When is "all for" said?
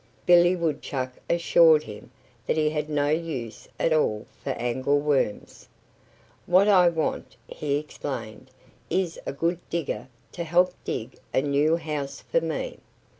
3.93-4.49